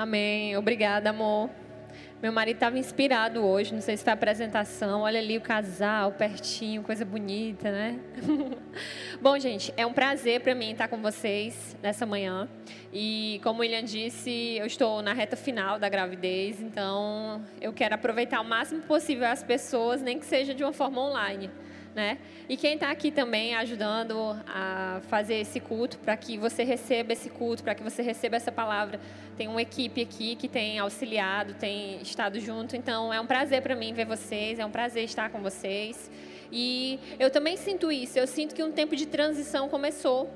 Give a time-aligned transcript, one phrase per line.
[0.00, 0.56] Amém.
[0.56, 1.50] Obrigada, amor.
[2.22, 5.02] Meu marido estava inspirado hoje, não sei se foi a apresentação.
[5.02, 8.00] Olha ali o casal pertinho, coisa bonita, né?
[9.20, 12.48] Bom, gente, é um prazer para mim estar com vocês nessa manhã.
[12.90, 17.94] E como o William disse, eu estou na reta final da gravidez, então eu quero
[17.94, 21.50] aproveitar o máximo possível as pessoas, nem que seja de uma forma online
[21.94, 22.18] né?
[22.48, 27.30] E quem está aqui também ajudando a fazer esse culto, para que você receba esse
[27.30, 29.00] culto, para que você receba essa palavra.
[29.36, 32.76] Tem uma equipe aqui que tem auxiliado, tem estado junto.
[32.76, 36.10] Então é um prazer para mim ver vocês, é um prazer estar com vocês.
[36.52, 40.28] E eu também sinto isso, eu sinto que um tempo de transição começou.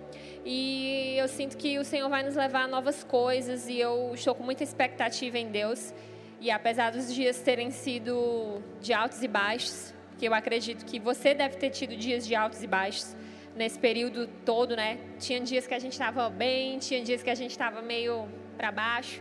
[0.45, 4.35] E eu sinto que o Senhor vai nos levar a novas coisas e eu estou
[4.35, 5.93] com muita expectativa em Deus.
[6.41, 11.35] E apesar dos dias terem sido de altos e baixos, que eu acredito que você
[11.35, 13.15] deve ter tido dias de altos e baixos
[13.55, 14.99] nesse período todo, né?
[15.19, 18.73] Tinha dias que a gente estava bem, tinha dias que a gente estava meio para
[18.73, 19.21] baixo.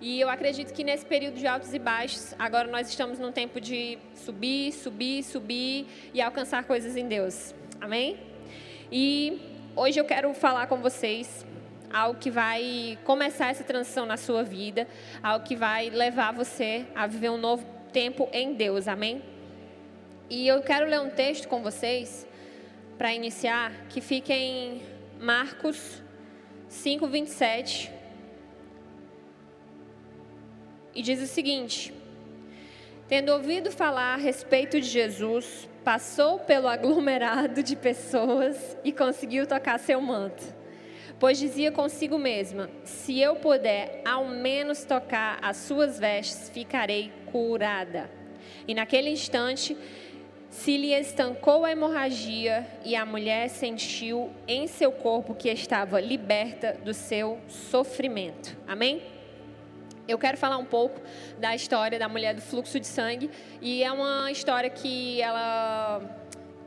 [0.00, 3.60] E eu acredito que nesse período de altos e baixos, agora nós estamos num tempo
[3.60, 7.52] de subir, subir, subir e alcançar coisas em Deus.
[7.80, 8.16] Amém?
[8.92, 9.40] E
[9.74, 11.44] hoje eu quero falar com vocês
[11.92, 14.86] algo que vai começar essa transição na sua vida,
[15.20, 18.86] algo que vai levar você a viver um novo tempo em Deus.
[18.86, 19.34] Amém?
[20.28, 22.26] E eu quero ler um texto com vocês
[22.98, 24.82] para iniciar, que fica em
[25.20, 26.02] Marcos
[26.68, 27.92] 5, 27.
[30.92, 31.94] E diz o seguinte:
[33.06, 39.78] Tendo ouvido falar a respeito de Jesus, passou pelo aglomerado de pessoas e conseguiu tocar
[39.78, 40.42] seu manto.
[41.20, 48.10] Pois dizia consigo mesma: Se eu puder ao menos tocar as suas vestes, ficarei curada.
[48.66, 49.76] E naquele instante,
[50.56, 56.78] se lhe estancou a hemorragia e a mulher sentiu em seu corpo que estava liberta
[56.82, 58.56] do seu sofrimento.
[58.66, 59.02] Amém?
[60.08, 61.00] Eu quero falar um pouco
[61.38, 66.00] da história da mulher do fluxo de sangue e é uma história que ela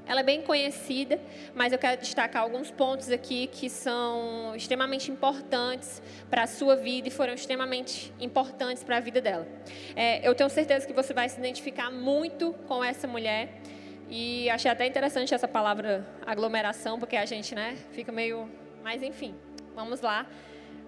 [0.05, 1.19] ela é bem conhecida,
[1.53, 7.07] mas eu quero destacar alguns pontos aqui que são extremamente importantes para a sua vida
[7.07, 9.47] e foram extremamente importantes para a vida dela.
[9.95, 13.61] É, eu tenho certeza que você vai se identificar muito com essa mulher.
[14.09, 18.49] E achei até interessante essa palavra aglomeração, porque a gente, né, fica meio.
[18.83, 19.35] Mas enfim,
[19.75, 20.25] vamos lá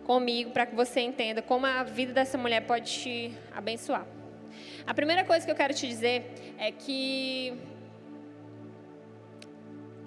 [0.06, 4.06] comigo para que você entenda como a vida dessa mulher pode te abençoar.
[4.86, 7.54] A primeira coisa que eu quero te dizer é que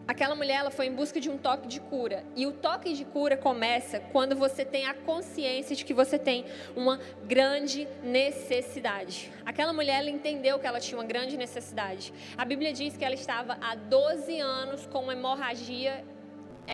[0.06, 2.24] aquela mulher ela foi em busca de um toque de cura.
[2.36, 6.44] E o toque de cura começa quando você tem a consciência de que você tem
[6.76, 9.30] uma grande necessidade.
[9.44, 12.12] Aquela mulher ela entendeu que ela tinha uma grande necessidade.
[12.36, 16.04] A Bíblia diz que ela estava há 12 anos com uma hemorragia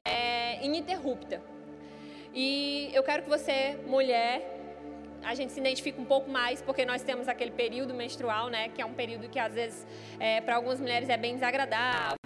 [0.04, 1.42] é, ininterrupta.
[2.32, 4.58] E eu quero que você, mulher,
[5.22, 8.80] a gente se identifica um pouco mais porque nós temos aquele período menstrual, né, que
[8.80, 9.86] é um período que às vezes
[10.18, 12.19] é, para algumas mulheres é bem desagradável,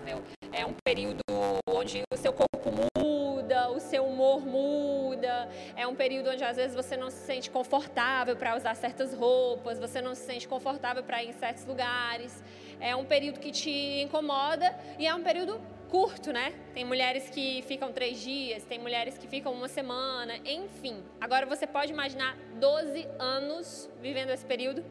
[0.52, 1.20] é um período
[1.68, 6.74] onde o seu corpo muda, o seu humor muda, é um período onde às vezes
[6.74, 11.22] você não se sente confortável para usar certas roupas, você não se sente confortável para
[11.22, 12.42] ir em certos lugares,
[12.80, 16.52] é um período que te incomoda e é um período curto, né?
[16.72, 21.02] Tem mulheres que ficam três dias, tem mulheres que ficam uma semana, enfim.
[21.20, 24.84] Agora você pode imaginar 12 anos vivendo esse período?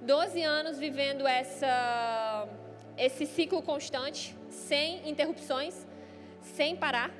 [0.00, 2.48] 12 anos vivendo essa,
[2.98, 5.86] esse ciclo constante, sem interrupções,
[6.40, 7.10] sem parar.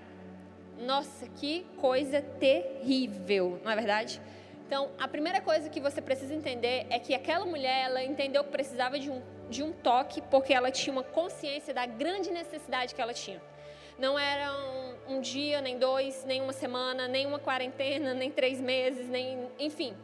[0.79, 4.21] Nossa, que coisa terrível, não é verdade?
[4.67, 8.51] Então, a primeira coisa que você precisa entender é que aquela mulher, ela entendeu que
[8.51, 13.01] precisava de um de um toque, porque ela tinha uma consciência da grande necessidade que
[13.01, 13.41] ela tinha.
[13.99, 18.61] Não era um, um dia, nem dois, nem uma semana, nem uma quarentena, nem três
[18.61, 19.49] meses, nem.
[19.59, 19.95] Enfim.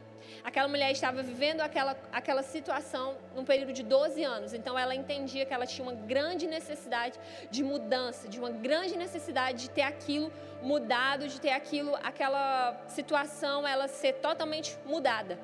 [0.45, 4.53] Aquela mulher estava vivendo aquela, aquela situação num período de 12 anos.
[4.53, 7.17] Então ela entendia que ela tinha uma grande necessidade
[7.49, 13.67] de mudança, de uma grande necessidade de ter aquilo mudado, de ter aquilo, aquela situação
[13.67, 15.39] ela ser totalmente mudada.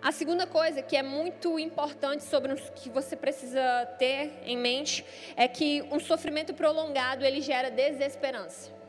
[0.00, 5.04] A segunda coisa que é muito importante sobre o que você precisa ter em mente
[5.36, 8.81] é que um sofrimento prolongado ele gera desesperança.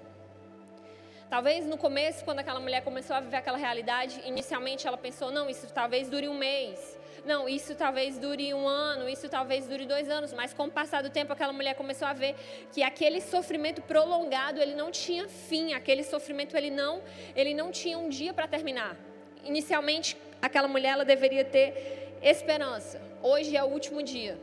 [1.34, 5.50] Talvez no começo, quando aquela mulher começou a viver aquela realidade, inicialmente ela pensou: não,
[5.50, 6.96] isso talvez dure um mês,
[7.26, 10.32] não, isso talvez dure um ano, isso talvez dure dois anos.
[10.32, 12.36] Mas com o passar do tempo, aquela mulher começou a ver
[12.72, 17.02] que aquele sofrimento prolongado ele não tinha fim, aquele sofrimento ele não,
[17.36, 18.96] ele não tinha um dia para terminar.
[19.44, 23.02] Inicialmente, aquela mulher ela deveria ter esperança.
[23.24, 24.40] Hoje é o último dia.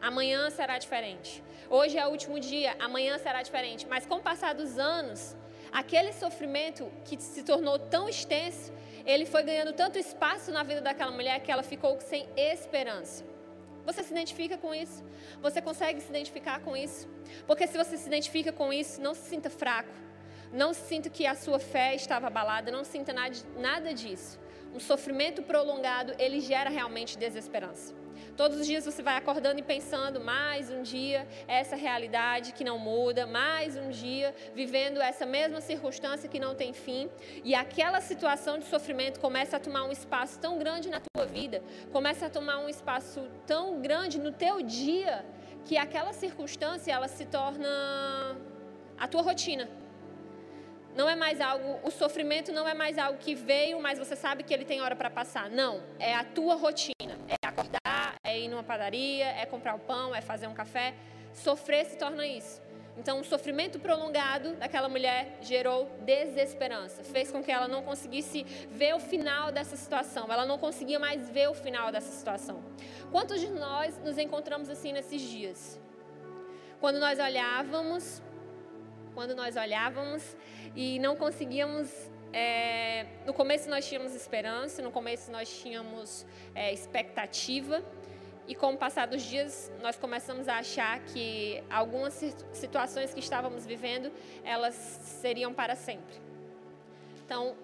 [0.00, 1.40] Amanhã será diferente.
[1.70, 3.86] Hoje é o último dia, amanhã será diferente.
[3.86, 5.36] Mas com o passar dos anos,
[5.76, 8.72] aquele sofrimento que se tornou tão extenso,
[9.04, 13.22] ele foi ganhando tanto espaço na vida daquela mulher que ela ficou sem esperança.
[13.84, 15.04] Você se identifica com isso?
[15.42, 17.06] Você consegue se identificar com isso?
[17.46, 19.92] Porque se você se identifica com isso, não se sinta fraco.
[20.50, 24.40] Não se sinta que a sua fé estava abalada, não sinta nada, nada disso.
[24.74, 27.94] Um sofrimento prolongado, ele gera realmente desesperança.
[28.36, 32.78] Todos os dias você vai acordando e pensando, mais um dia, essa realidade que não
[32.78, 37.08] muda, mais um dia vivendo essa mesma circunstância que não tem fim,
[37.42, 41.62] e aquela situação de sofrimento começa a tomar um espaço tão grande na tua vida,
[41.90, 45.24] começa a tomar um espaço tão grande no teu dia,
[45.64, 48.36] que aquela circunstância ela se torna
[48.98, 49.66] a tua rotina.
[50.96, 54.42] Não é mais algo, o sofrimento não é mais algo que veio, mas você sabe
[54.42, 55.50] que ele tem hora para passar.
[55.50, 57.18] Não, é a tua rotina.
[57.28, 60.94] É acordar, é ir numa padaria, é comprar o pão, é fazer um café.
[61.34, 62.62] Sofrer se torna isso.
[62.96, 68.94] Então, o sofrimento prolongado daquela mulher gerou desesperança, fez com que ela não conseguisse ver
[68.94, 72.64] o final dessa situação, ela não conseguia mais ver o final dessa situação.
[73.12, 75.78] Quantos de nós nos encontramos assim nesses dias?
[76.80, 78.22] Quando nós olhávamos,
[79.16, 80.36] quando nós olhávamos
[80.74, 81.88] e não conseguíamos
[82.34, 87.82] é, no começo nós tínhamos esperança, no começo nós tínhamos é, expectativa,
[88.46, 92.12] e com o passar dos dias nós começamos a achar que algumas
[92.52, 94.12] situações que estávamos vivendo
[94.44, 96.16] elas seriam para sempre.
[97.24, 97.56] Então,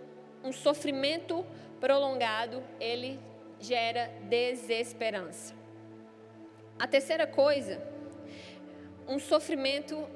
[0.42, 1.44] um sofrimento
[1.78, 3.20] prolongado ele
[3.60, 5.54] gera desesperança.
[6.78, 7.78] A terceira coisa,
[9.06, 10.08] um sofrimento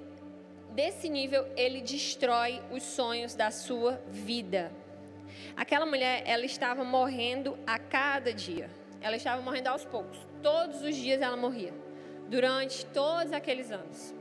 [0.76, 4.70] desse nível, ele destrói os sonhos da sua vida.
[5.56, 8.69] Aquela mulher, ela estava morrendo a cada dia.
[9.00, 10.19] Ela estava morrendo aos poucos.
[10.43, 11.73] Todos os dias ela morria.
[12.28, 14.14] Durante todos aqueles anos.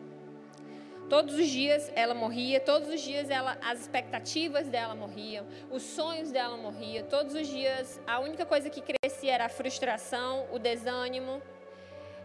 [1.10, 6.32] Todos os dias ela morria, todos os dias ela, as expectativas dela morriam, os sonhos
[6.32, 11.44] dela morriam, todos os dias a única coisa que crescia era a frustração, o desânimo.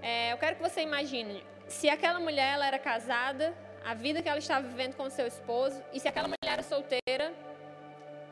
[0.01, 3.55] É, eu quero que você imagine, se aquela mulher ela era casada,
[3.85, 5.83] a vida que ela estava vivendo com seu esposo.
[5.93, 7.33] E se aquela mulher era solteira,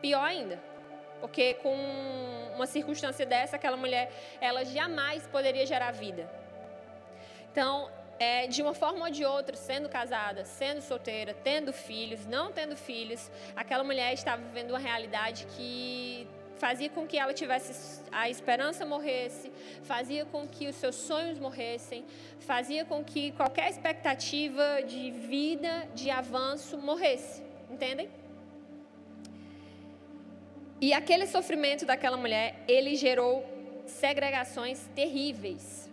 [0.00, 0.58] pior ainda.
[1.20, 1.76] Porque com
[2.54, 6.30] uma circunstância dessa, aquela mulher, ela jamais poderia gerar vida.
[7.50, 12.52] Então, é, de uma forma ou de outra, sendo casada, sendo solteira, tendo filhos, não
[12.52, 16.26] tendo filhos, aquela mulher estava vivendo uma realidade que
[16.58, 19.50] fazia com que ela tivesse a esperança morresse,
[19.82, 22.04] fazia com que os seus sonhos morressem,
[22.40, 27.42] fazia com que qualquer expectativa de vida, de avanço morresse.
[27.70, 28.08] Entendem?
[30.80, 33.44] E aquele sofrimento daquela mulher, ele gerou
[33.86, 35.90] segregações terríveis.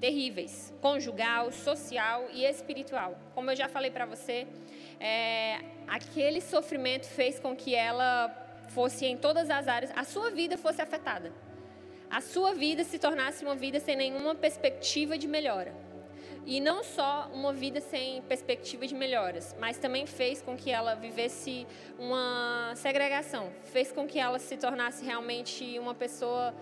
[0.00, 0.74] Terríveis.
[0.80, 3.16] Conjugal, social e espiritual.
[3.34, 4.46] Como eu já falei para você,
[5.00, 10.56] é, aquele sofrimento fez com que ela fosse em todas as áreas, a sua vida
[10.56, 11.32] fosse afetada.
[12.10, 15.74] A sua vida se tornasse uma vida sem nenhuma perspectiva de melhora.
[16.44, 20.94] E não só uma vida sem perspectiva de melhoras, mas também fez com que ela
[20.94, 21.66] vivesse
[21.98, 26.54] uma segregação, fez com que ela se tornasse realmente uma pessoa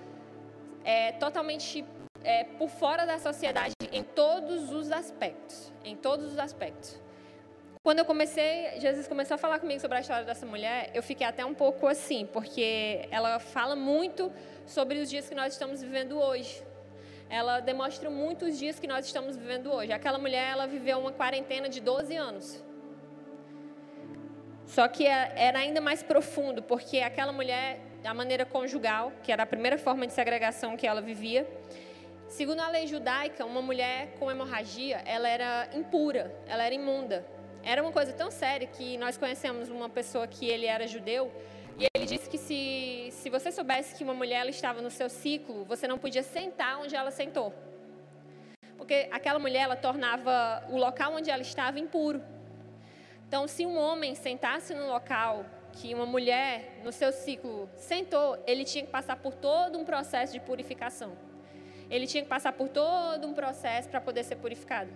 [0.82, 1.84] é, totalmente
[2.22, 7.03] é, por fora da sociedade em todos os aspectos, em todos os aspectos.
[7.84, 11.26] Quando eu comecei, Jesus começou a falar comigo sobre a história dessa mulher, eu fiquei
[11.26, 14.32] até um pouco assim, porque ela fala muito
[14.66, 16.62] sobre os dias que nós estamos vivendo hoje.
[17.28, 19.92] Ela demonstra muito os dias que nós estamos vivendo hoje.
[19.92, 22.64] Aquela mulher, ela viveu uma quarentena de 12 anos.
[24.64, 29.42] Só que é, era ainda mais profundo, porque aquela mulher, a maneira conjugal, que era
[29.42, 31.46] a primeira forma de segregação que ela vivia,
[32.28, 37.33] segundo a lei judaica, uma mulher com hemorragia, ela era impura, ela era imunda.
[37.66, 41.32] Era uma coisa tão séria que nós conhecemos uma pessoa que ele era judeu
[41.78, 45.64] e ele disse que se, se você soubesse que uma mulher estava no seu ciclo,
[45.64, 47.54] você não podia sentar onde ela sentou.
[48.76, 52.22] Porque aquela mulher ela tornava o local onde ela estava impuro.
[53.26, 58.64] Então, se um homem sentasse no local que uma mulher no seu ciclo sentou, ele
[58.64, 61.16] tinha que passar por todo um processo de purificação.
[61.90, 64.90] Ele tinha que passar por todo um processo para poder ser purificado.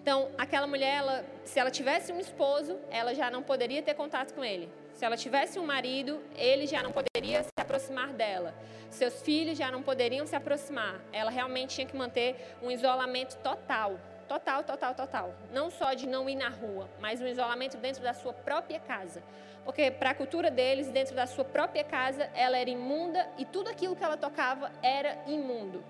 [0.00, 4.32] Então, aquela mulher, ela, se ela tivesse um esposo, ela já não poderia ter contato
[4.32, 4.70] com ele.
[4.94, 8.54] Se ela tivesse um marido, ele já não poderia se aproximar dela.
[8.90, 11.00] Seus filhos já não poderiam se aproximar.
[11.12, 14.00] Ela realmente tinha que manter um isolamento total.
[14.26, 15.34] Total, total, total.
[15.52, 19.22] Não só de não ir na rua, mas um isolamento dentro da sua própria casa.
[19.64, 23.70] Porque para a cultura deles, dentro da sua própria casa, ela era imunda e tudo
[23.70, 25.84] aquilo que ela tocava era imundo.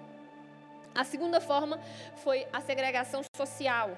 [0.98, 1.78] A segunda forma
[2.24, 3.96] foi a segregação social.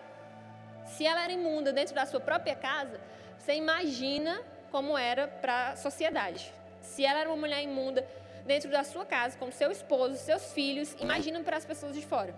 [0.85, 3.01] Se ela era imunda dentro da sua própria casa,
[3.39, 4.39] você imagina
[4.71, 6.53] como era para a sociedade.
[6.83, 8.07] Se ela era uma mulher imunda
[8.45, 12.35] dentro da sua casa, com seu esposo, seus filhos, imagina para as pessoas de fora.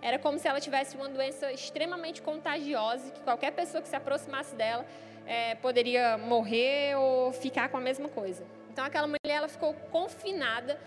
[0.00, 4.54] Era como se ela tivesse uma doença extremamente contagiosa, que qualquer pessoa que se aproximasse
[4.54, 4.86] dela
[5.26, 8.44] é, poderia morrer ou ficar com a mesma coisa.
[8.70, 10.78] Então aquela mulher ela ficou confinada,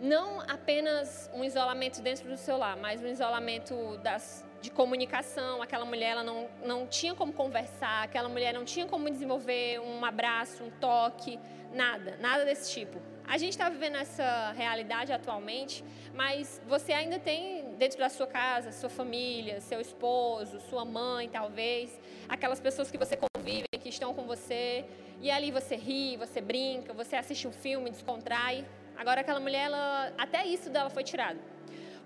[0.00, 5.62] não apenas um isolamento dentro do seu lar, mas um isolamento das, de comunicação.
[5.62, 10.04] Aquela mulher ela não, não tinha como conversar, aquela mulher não tinha como desenvolver um
[10.04, 11.38] abraço, um toque,
[11.72, 13.00] nada, nada desse tipo.
[13.26, 15.82] A gente está vivendo essa realidade atualmente,
[16.12, 21.98] mas você ainda tem dentro da sua casa, sua família, seu esposo, sua mãe, talvez,
[22.28, 24.84] aquelas pessoas que você convive, que estão com você,
[25.22, 28.64] e ali você ri, você brinca, você assiste um filme, descontrai.
[28.96, 31.38] Agora aquela mulher, ela, até isso dela foi tirado.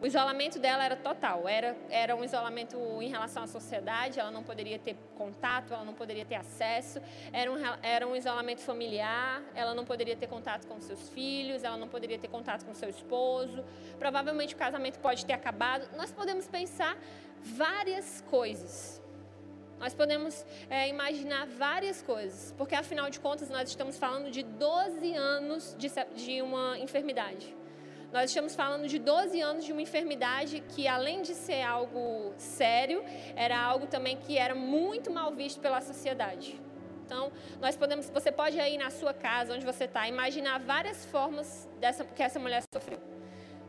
[0.01, 4.45] O isolamento dela era total, era, era um isolamento em relação à sociedade, ela não
[4.45, 7.01] poderia ter contato, ela não poderia ter acesso,
[7.33, 11.77] era um, era um isolamento familiar, ela não poderia ter contato com seus filhos, ela
[11.77, 13.65] não poderia ter contato com seu esposo,
[13.99, 15.89] provavelmente o casamento pode ter acabado.
[15.97, 16.97] Nós podemos pensar
[17.43, 19.03] várias coisas.
[19.79, 25.15] Nós podemos é, imaginar várias coisas, porque afinal de contas nós estamos falando de 12
[25.15, 27.57] anos de, de uma enfermidade.
[28.13, 33.05] Nós estamos falando de 12 anos de uma enfermidade que, além de ser algo sério,
[33.37, 36.59] era algo também que era muito mal visto pela sociedade.
[37.05, 37.31] Então,
[37.61, 42.05] nós podemos, você pode aí na sua casa, onde você está, imaginar várias formas dessa,
[42.05, 42.99] que essa mulher sofreu.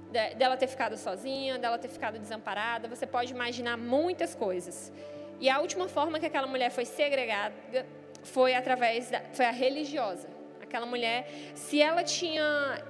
[0.09, 4.91] De, dela ter ficado sozinha, dela ter ficado desamparada, você pode imaginar muitas coisas.
[5.39, 7.85] E a última forma que aquela mulher foi segregada
[8.23, 10.27] foi através da, foi a religiosa.
[10.61, 12.83] Aquela mulher, se ela tinha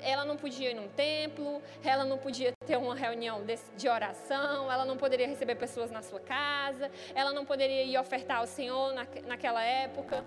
[0.00, 3.42] ela não podia ir num templo, ela não podia ter uma reunião
[3.76, 8.38] de, oração, ela não poderia receber pessoas na sua casa, ela não poderia ir ofertar
[8.38, 10.24] ao Senhor na, naquela época.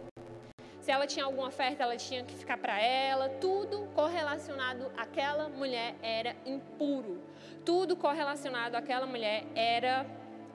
[0.81, 3.29] Se ela tinha alguma oferta, ela tinha que ficar para ela.
[3.29, 7.21] Tudo correlacionado àquela mulher era impuro.
[7.63, 10.05] Tudo correlacionado àquela mulher era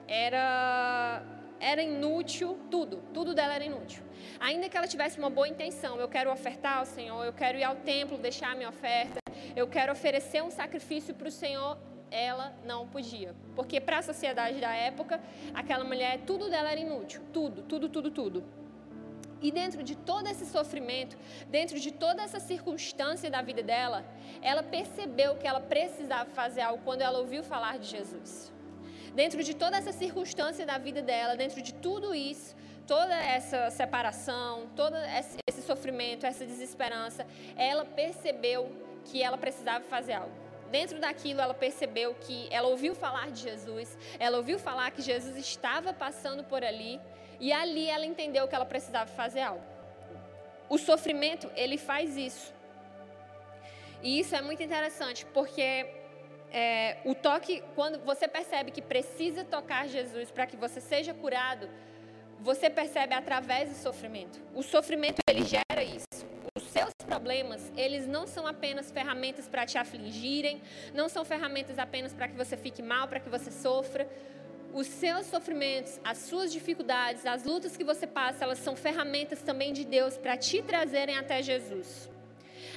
[0.07, 1.23] era
[1.59, 4.03] era inútil, tudo, tudo dela era inútil.
[4.39, 7.63] Ainda que ela tivesse uma boa intenção, eu quero ofertar ao Senhor, eu quero ir
[7.63, 9.19] ao templo, deixar a minha oferta,
[9.55, 11.77] eu quero oferecer um sacrifício para o Senhor,
[12.11, 13.35] ela não podia.
[13.55, 15.19] Porque para a sociedade da época,
[15.53, 18.43] aquela mulher, tudo dela era inútil, tudo, tudo, tudo, tudo.
[19.41, 21.15] E dentro de todo esse sofrimento,
[21.47, 24.03] dentro de toda essa circunstância da vida dela,
[24.41, 28.56] ela percebeu que ela precisava fazer algo quando ela ouviu falar de Jesus
[29.17, 32.55] dentro de toda essa circunstância da vida dela, dentro de tudo isso,
[32.85, 34.95] toda essa separação, todo
[35.49, 37.25] esse sofrimento, essa desesperança,
[37.69, 38.71] ela percebeu
[39.05, 40.35] que ela precisava fazer algo.
[40.69, 45.35] Dentro daquilo, ela percebeu que ela ouviu falar de Jesus, ela ouviu falar que Jesus
[45.35, 47.01] estava passando por ali,
[47.39, 49.63] e ali ela entendeu que ela precisava fazer algo.
[50.69, 52.53] O sofrimento, ele faz isso.
[54.03, 55.87] E isso é muito interessante, porque
[56.51, 61.69] é, o toque, quando você percebe que precisa tocar Jesus para que você seja curado,
[62.39, 64.39] você percebe através do sofrimento.
[64.53, 66.25] O sofrimento ele gera isso.
[66.55, 70.61] Os seus problemas, eles não são apenas ferramentas para te afligirem,
[70.93, 74.07] não são ferramentas apenas para que você fique mal, para que você sofra.
[74.73, 79.73] Os seus sofrimentos, as suas dificuldades, as lutas que você passa, elas são ferramentas também
[79.73, 82.09] de Deus para te trazerem até Jesus.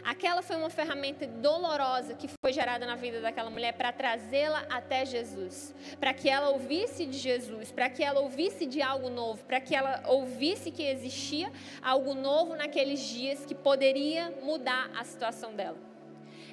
[0.04, 5.04] Aquela foi uma ferramenta dolorosa que foi gerada na vida daquela mulher para trazê-la até
[5.04, 9.60] Jesus, para que ela ouvisse de Jesus, para que ela ouvisse de algo novo, para
[9.60, 11.52] que ela ouvisse que existia
[11.82, 15.76] algo novo naqueles dias que poderia mudar a situação dela.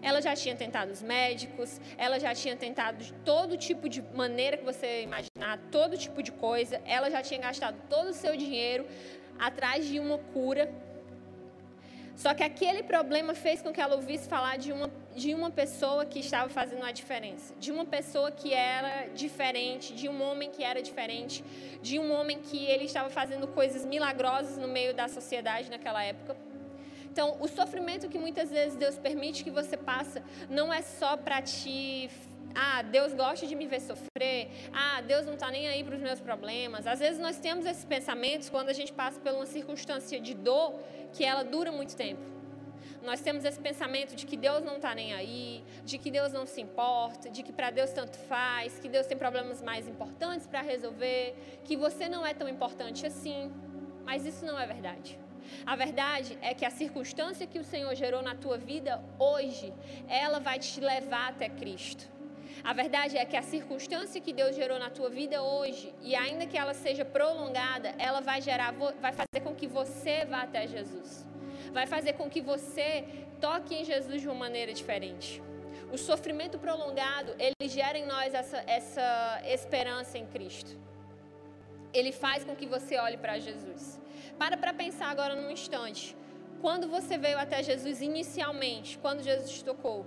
[0.01, 4.57] Ela já tinha tentado os médicos, ela já tinha tentado de todo tipo de maneira
[4.57, 8.85] que você imaginar, todo tipo de coisa, ela já tinha gastado todo o seu dinheiro
[9.39, 10.71] atrás de uma cura
[12.17, 16.03] só que aquele problema fez com que ela ouvisse falar de uma, de uma pessoa
[16.03, 20.63] que estava fazendo a diferença, de uma pessoa que era diferente, de um homem que
[20.63, 21.43] era diferente,
[21.79, 26.35] de um homem que ele estava fazendo coisas milagrosas no meio da sociedade naquela época.
[27.11, 30.19] Então, o sofrimento que muitas vezes Deus permite que você passe
[30.49, 32.09] não é só para te
[32.59, 34.49] ah, Deus gosta de me ver sofrer.
[34.73, 36.87] Ah, Deus não está nem aí para os meus problemas.
[36.87, 40.73] Às vezes nós temos esses pensamentos quando a gente passa por uma circunstância de dor
[41.13, 42.23] que ela dura muito tempo.
[43.03, 46.47] Nós temos esse pensamento de que Deus não está nem aí, de que Deus não
[46.47, 50.61] se importa, de que para Deus tanto faz, que Deus tem problemas mais importantes para
[50.61, 53.53] resolver, que você não é tão importante assim.
[54.03, 55.19] Mas isso não é verdade.
[55.63, 59.71] A verdade é que a circunstância que o Senhor gerou na tua vida hoje,
[60.07, 62.16] ela vai te levar até Cristo.
[62.63, 66.45] A verdade é que a circunstância que Deus gerou na tua vida hoje, e ainda
[66.45, 71.25] que ela seja prolongada, ela vai gerar, vai fazer com que você vá até Jesus.
[71.71, 73.05] Vai fazer com que você
[73.39, 75.41] toque em Jesus de uma maneira diferente.
[75.91, 80.77] O sofrimento prolongado, ele gera em nós essa, essa esperança em Cristo.
[81.93, 83.99] Ele faz com que você olhe para Jesus.
[84.37, 86.15] Para para pensar agora num instante.
[86.61, 90.05] Quando você veio até Jesus inicialmente, quando Jesus tocou,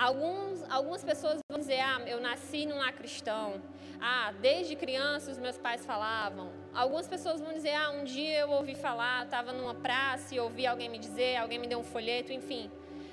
[0.00, 3.60] Alguns, algumas pessoas vão dizer: ah, eu nasci num lar cristão.
[4.00, 6.50] Ah, desde criança os meus pais falavam.
[6.72, 10.66] Algumas pessoas vão dizer: ah, um dia eu ouvi falar, estava numa praça e ouvi
[10.66, 12.70] alguém me dizer, alguém me deu um folheto, enfim.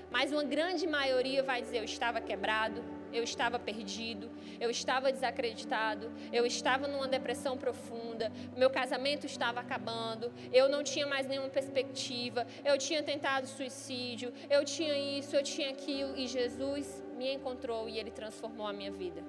[0.10, 2.82] Mas uma grande maioria vai dizer: eu estava quebrado,
[3.14, 10.32] eu estava perdido, eu estava desacreditado, eu estava numa depressão profunda, meu casamento estava acabando,
[10.52, 15.70] eu não tinha mais nenhuma perspectiva, eu tinha tentado suicídio, eu tinha isso, eu tinha
[15.70, 19.24] aquilo, e Jesus me encontrou e ele transformou a minha vida.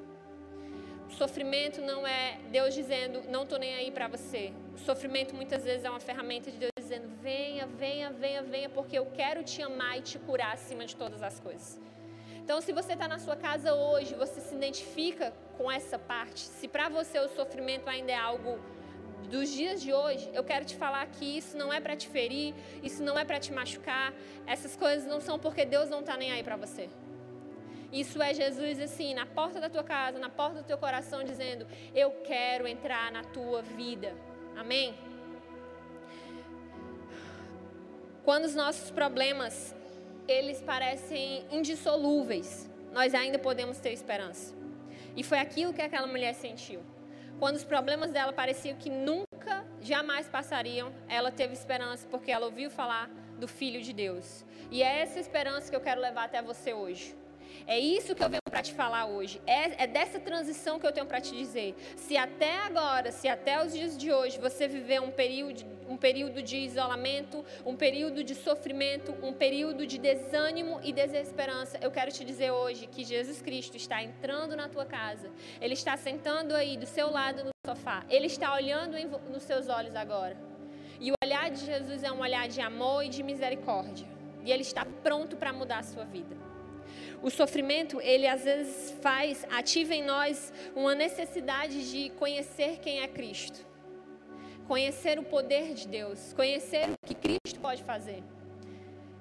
[1.09, 4.53] O sofrimento não é Deus dizendo, não estou nem aí para você.
[4.75, 8.99] O sofrimento muitas vezes é uma ferramenta de Deus dizendo, venha, venha, venha, venha, porque
[8.99, 11.81] eu quero te amar e te curar acima de todas as coisas.
[12.49, 16.67] Então, se você está na sua casa hoje, você se identifica com essa parte, se
[16.67, 18.59] para você o sofrimento ainda é algo
[19.29, 22.55] dos dias de hoje, eu quero te falar que isso não é para te ferir,
[22.83, 24.15] isso não é para te machucar,
[24.47, 26.89] essas coisas não são porque Deus não está nem aí para você.
[27.93, 31.67] Isso é Jesus assim, na porta da tua casa, na porta do teu coração, dizendo:
[31.95, 34.17] Eu quero entrar na tua vida.
[34.57, 34.95] Amém?
[38.25, 39.75] Quando os nossos problemas
[40.29, 44.55] eles parecem indissolúveis, nós ainda podemos ter esperança.
[45.17, 46.81] E foi aquilo que aquela mulher sentiu.
[47.39, 52.71] Quando os problemas dela pareciam que nunca, jamais passariam, ela teve esperança porque ela ouviu
[52.71, 53.09] falar
[53.39, 54.45] do Filho de Deus.
[54.71, 57.17] E é essa esperança que eu quero levar até você hoje.
[57.67, 59.41] É isso que eu venho para te falar hoje.
[59.47, 61.75] É, é dessa transição que eu tenho para te dizer.
[61.97, 66.43] Se até agora, se até os dias de hoje você viveu um período, um período
[66.43, 72.25] de isolamento, um período de sofrimento, um período de desânimo e desesperança, eu quero te
[72.25, 75.31] dizer hoje que Jesus Cristo está entrando na tua casa.
[75.61, 78.05] Ele está sentando aí do seu lado no sofá.
[78.09, 80.37] Ele está olhando em, nos seus olhos agora.
[81.01, 84.09] E o olhar de Jesus é um olhar de amor e de misericórdia.
[84.45, 86.48] E ele está pronto para mudar a sua vida.
[87.21, 93.09] O sofrimento, ele às vezes faz, ativa em nós uma necessidade de conhecer quem é
[93.09, 93.67] Cristo.
[94.69, 98.23] Conhecer o poder de Deus, conhecer o que Cristo pode fazer.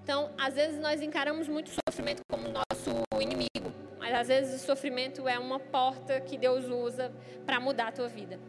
[0.04, 4.66] Então, às vezes nós encaramos muito o sofrimento como nosso inimigo, mas às vezes o
[4.66, 7.12] sofrimento é uma porta que Deus usa
[7.46, 8.40] para mudar a tua vida.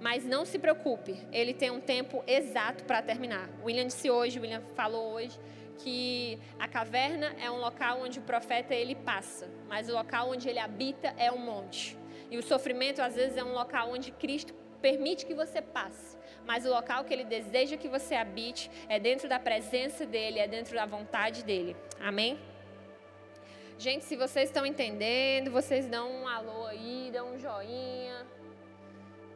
[0.00, 3.48] Mas não se preocupe, ele tem um tempo exato para terminar.
[3.64, 5.38] William disse hoje, William falou hoje,
[5.78, 10.48] que a caverna é um local onde o profeta ele passa, mas o local onde
[10.48, 11.96] ele habita é um monte.
[12.30, 16.64] E o sofrimento às vezes é um local onde Cristo permite que você passe, mas
[16.64, 20.74] o local que ele deseja que você habite é dentro da presença dele, é dentro
[20.74, 21.76] da vontade dele.
[22.00, 22.38] Amém?
[23.78, 28.26] Gente, se vocês estão entendendo, vocês dão um alô aí, dão um joinha,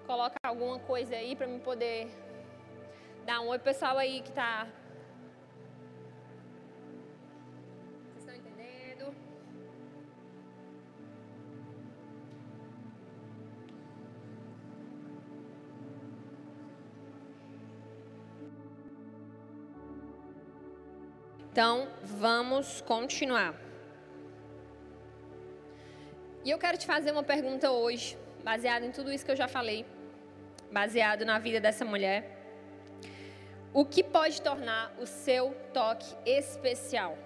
[0.06, 2.08] coloca alguma coisa aí para me poder
[3.24, 4.66] dar um oi pessoal aí que está
[21.52, 23.54] Então, vamos continuar.
[26.42, 29.46] E eu quero te fazer uma pergunta hoje, baseada em tudo isso que eu já
[29.46, 29.84] falei,
[30.72, 32.18] baseado na vida dessa mulher.
[33.70, 37.18] O que pode tornar o seu toque especial?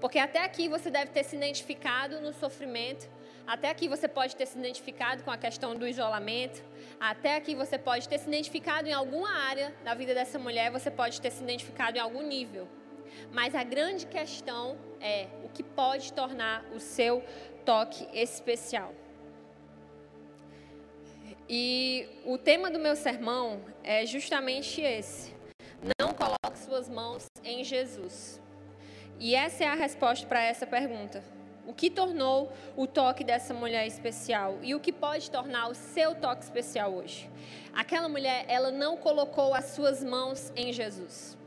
[0.00, 3.08] Porque até aqui você deve ter se identificado no sofrimento,
[3.46, 6.62] até aqui você pode ter se identificado com a questão do isolamento,
[6.98, 10.90] até aqui você pode ter se identificado em alguma área da vida dessa mulher, você
[10.90, 12.66] pode ter se identificado em algum nível.
[13.32, 17.22] Mas a grande questão é o que pode tornar o seu
[17.64, 18.94] toque especial.
[21.48, 25.34] E o tema do meu sermão é justamente esse.
[26.00, 28.40] Não coloque suas mãos em Jesus.
[29.20, 31.22] E essa é a resposta para essa pergunta.
[31.66, 36.14] O que tornou o toque dessa mulher especial e o que pode tornar o seu
[36.14, 37.30] toque especial hoje?
[37.72, 41.38] Aquela mulher, ela não colocou as suas mãos em Jesus.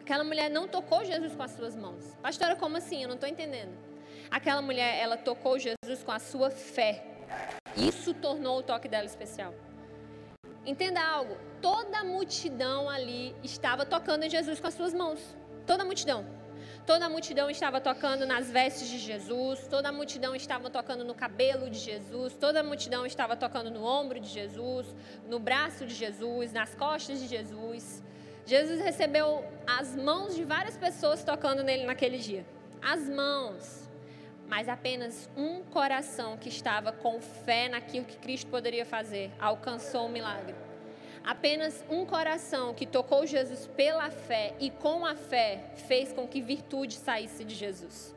[0.00, 2.16] Aquela mulher não tocou Jesus com as suas mãos.
[2.22, 3.02] Pastora, como assim?
[3.02, 3.76] Eu não estou entendendo.
[4.30, 7.04] Aquela mulher, ela tocou Jesus com a sua fé.
[7.76, 9.52] Isso tornou o toque dela especial.
[10.64, 15.20] Entenda algo: toda a multidão ali estava tocando em Jesus com as suas mãos.
[15.66, 16.24] Toda a multidão.
[16.86, 21.16] Toda a multidão estava tocando nas vestes de Jesus, toda a multidão estava tocando no
[21.16, 24.94] cabelo de Jesus, toda a multidão estava tocando no ombro de Jesus,
[25.28, 28.04] no braço de Jesus, nas costas de Jesus.
[28.44, 32.46] Jesus recebeu as mãos de várias pessoas tocando nele naquele dia.
[32.80, 33.90] As mãos.
[34.46, 40.08] Mas apenas um coração que estava com fé naquilo que Cristo poderia fazer alcançou o
[40.08, 40.54] milagre.
[41.26, 46.40] Apenas um coração que tocou Jesus pela fé e com a fé fez com que
[46.40, 48.14] virtude saísse de Jesus.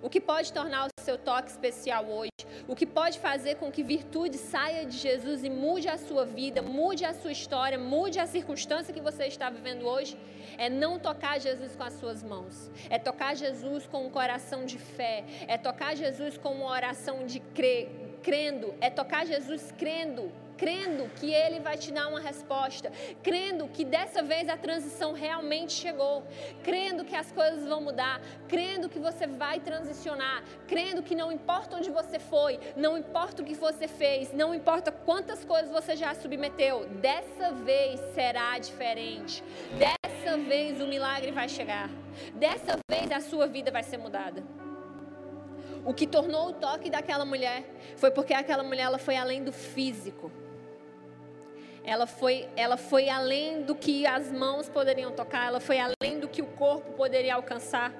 [0.00, 2.30] O que pode tornar o seu toque especial hoje,
[2.66, 6.62] o que pode fazer com que virtude saia de Jesus e mude a sua vida,
[6.62, 10.16] mude a sua história, mude a circunstância que você está vivendo hoje,
[10.56, 14.78] é não tocar Jesus com as suas mãos, é tocar Jesus com um coração de
[14.78, 17.90] fé, é tocar Jesus com uma oração de crer,
[18.22, 22.90] crendo, é tocar Jesus crendo crendo que Ele vai te dar uma resposta,
[23.22, 26.24] crendo que dessa vez a transição realmente chegou,
[26.62, 31.76] crendo que as coisas vão mudar, crendo que você vai transicionar, crendo que não importa
[31.76, 36.14] onde você foi, não importa o que você fez, não importa quantas coisas você já
[36.14, 39.42] submeteu, dessa vez será diferente,
[39.78, 41.90] dessa vez o milagre vai chegar,
[42.34, 44.42] dessa vez a sua vida vai ser mudada.
[45.84, 47.62] O que tornou o toque daquela mulher
[47.96, 50.32] foi porque aquela mulher ela foi além do físico
[51.86, 56.28] ela foi, ela foi além do que as mãos poderiam tocar, ela foi além do
[56.28, 57.92] que o corpo poderia alcançar.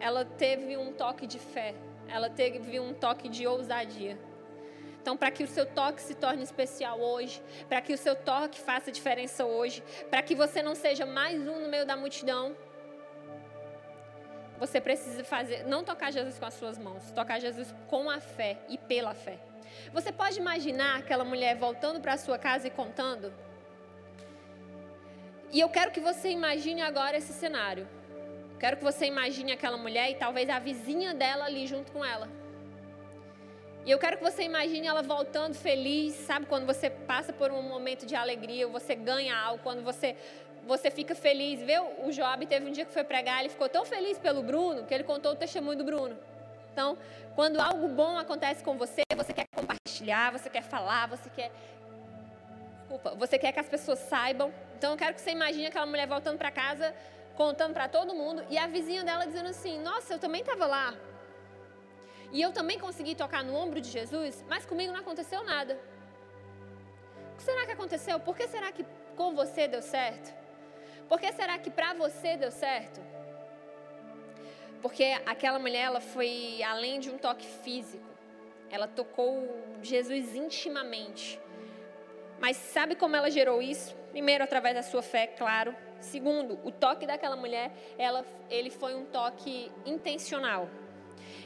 [0.00, 1.74] Ela teve um toque de fé,
[2.08, 4.18] ela teve um toque de ousadia.
[5.02, 8.58] Então, para que o seu toque se torne especial hoje, para que o seu toque
[8.58, 12.56] faça diferença hoje, para que você não seja mais um no meio da multidão,
[14.58, 18.58] você precisa fazer, não tocar Jesus com as suas mãos, tocar Jesus com a fé
[18.70, 19.38] e pela fé.
[19.92, 23.32] Você pode imaginar aquela mulher voltando para sua casa e contando?
[25.52, 27.88] E eu quero que você imagine agora esse cenário.
[28.58, 32.28] Quero que você imagine aquela mulher e talvez a vizinha dela ali junto com ela.
[33.84, 36.46] E eu quero que você imagine ela voltando feliz, sabe?
[36.46, 40.16] Quando você passa por um momento de alegria, você ganha algo, quando você
[40.66, 41.62] você fica feliz.
[41.62, 44.84] Vê, o Joab teve um dia que foi pregar, ele ficou tão feliz pelo Bruno
[44.84, 46.18] que ele contou o testemunho do Bruno.
[46.76, 46.98] Então,
[47.34, 51.50] quando algo bom acontece com você, você quer compartilhar, você quer falar, você quer.
[52.80, 54.52] Desculpa, você quer que as pessoas saibam.
[54.76, 56.94] Então, eu quero que você imagine aquela mulher voltando para casa,
[57.34, 60.92] contando para todo mundo, e a vizinha dela dizendo assim: Nossa, eu também estava lá.
[62.30, 65.80] E eu também consegui tocar no ombro de Jesus, mas comigo não aconteceu nada.
[67.32, 68.20] O que será que aconteceu?
[68.20, 68.84] Por que será que
[69.16, 70.30] com você deu certo?
[71.08, 73.00] Por que será que para você deu certo?
[74.86, 78.08] Porque aquela mulher, ela foi além de um toque físico.
[78.70, 79.44] Ela tocou
[79.82, 81.40] Jesus intimamente.
[82.38, 83.96] Mas sabe como ela gerou isso?
[84.12, 85.74] Primeiro, através da sua fé, claro.
[85.98, 90.68] Segundo, o toque daquela mulher, ela, ele foi um toque intencional.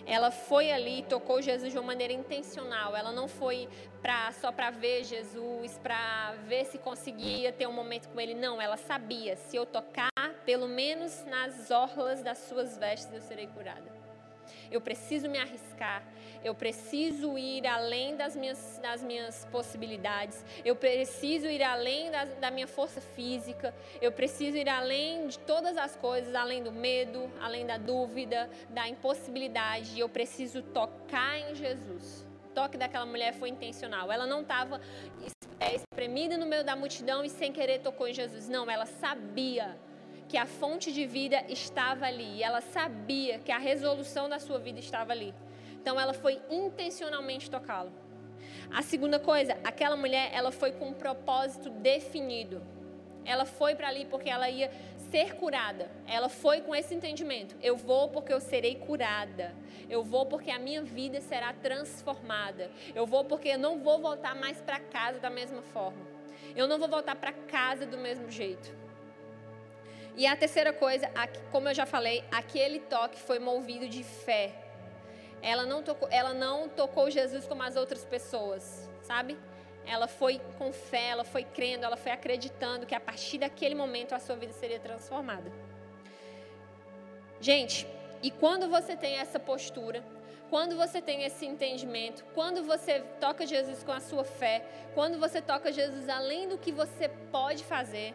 [0.07, 2.95] Ela foi ali, tocou Jesus de uma maneira intencional.
[2.95, 3.71] Ela não foi
[4.35, 8.35] só para ver Jesus, para ver se conseguia ter um momento com ele.
[8.35, 10.10] Não, ela sabia: se eu tocar,
[10.45, 14.01] pelo menos nas orlas das suas vestes, eu serei curada.
[14.71, 16.03] Eu preciso me arriscar.
[16.43, 20.43] Eu preciso ir além das minhas, das minhas possibilidades.
[20.65, 23.75] Eu preciso ir além da, da minha força física.
[24.01, 28.89] Eu preciso ir além de todas as coisas, além do medo, além da dúvida, da
[28.89, 29.99] impossibilidade.
[29.99, 32.27] Eu preciso tocar em Jesus.
[32.47, 34.11] O toque daquela mulher foi intencional.
[34.11, 34.81] Ela não estava
[35.59, 38.49] é, espremida no meio da multidão e sem querer tocou em Jesus.
[38.49, 39.77] Não, ela sabia
[40.31, 42.37] que a fonte de vida estava ali.
[42.37, 45.35] E ela sabia que a resolução da sua vida estava ali.
[45.73, 47.91] Então ela foi intencionalmente tocá-lo.
[48.73, 52.63] A segunda coisa, aquela mulher, ela foi com um propósito definido.
[53.25, 54.71] Ela foi para ali porque ela ia
[55.11, 55.91] ser curada.
[56.07, 57.57] Ela foi com esse entendimento.
[57.61, 59.53] Eu vou porque eu serei curada.
[59.89, 62.71] Eu vou porque a minha vida será transformada.
[62.95, 66.07] Eu vou porque eu não vou voltar mais para casa da mesma forma.
[66.55, 68.79] Eu não vou voltar para casa do mesmo jeito.
[70.17, 71.11] E a terceira coisa,
[71.51, 74.53] como eu já falei, aquele toque foi movido de fé.
[75.43, 79.39] Ela não tocou, ela não tocou Jesus como as outras pessoas, sabe?
[79.87, 84.15] Ela foi com fé, ela foi crendo, ela foi acreditando que a partir daquele momento
[84.15, 85.51] a sua vida seria transformada.
[87.41, 87.87] Gente,
[88.23, 90.05] e quando você tem essa postura,
[90.51, 94.63] quando você tem esse entendimento, quando você toca Jesus com a sua fé,
[94.95, 98.15] quando você toca Jesus além do que você pode fazer,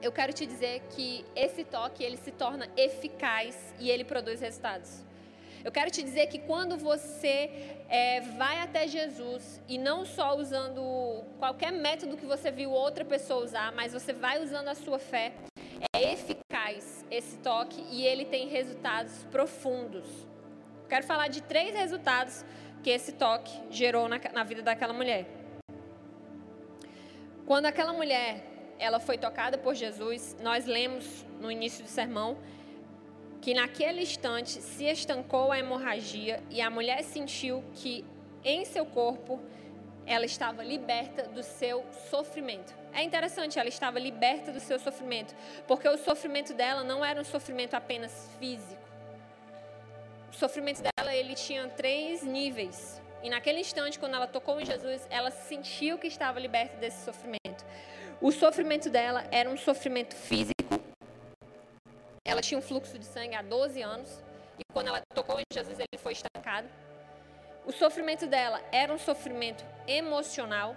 [0.00, 5.02] eu quero te dizer que esse toque ele se torna eficaz e ele produz resultados.
[5.64, 7.50] Eu quero te dizer que quando você
[7.88, 13.44] é, vai até Jesus e não só usando qualquer método que você viu outra pessoa
[13.44, 15.32] usar, mas você vai usando a sua fé,
[15.92, 20.06] é eficaz esse toque e ele tem resultados profundos.
[20.88, 22.44] Quero falar de três resultados
[22.82, 25.26] que esse toque gerou na, na vida daquela mulher.
[27.44, 32.38] Quando aquela mulher ela foi tocada por Jesus, nós lemos no início do sermão
[33.40, 38.04] que naquele instante se estancou a hemorragia e a mulher sentiu que
[38.44, 39.40] em seu corpo
[40.06, 42.74] ela estava liberta do seu sofrimento.
[42.92, 45.34] É interessante, ela estava liberta do seu sofrimento,
[45.66, 48.82] porque o sofrimento dela não era um sofrimento apenas físico.
[50.32, 53.00] O sofrimento dela, ele tinha três níveis.
[53.22, 57.64] E naquele instante, quando ela tocou em Jesus, ela sentiu que estava liberta desse sofrimento.
[58.20, 60.52] O sofrimento dela era um sofrimento físico.
[62.24, 64.20] Ela tinha um fluxo de sangue há 12 anos.
[64.58, 66.68] E quando ela tocou em Jesus, ele foi estancado.
[67.64, 70.74] O sofrimento dela era um sofrimento emocional.